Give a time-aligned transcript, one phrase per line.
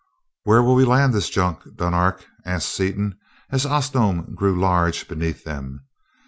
[0.45, 3.19] "Where'll we land this junk, Dunark?" asked Seaton,
[3.51, 5.85] as Osnome grew large beneath them.